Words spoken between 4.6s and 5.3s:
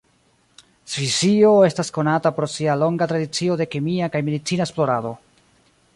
esplorado.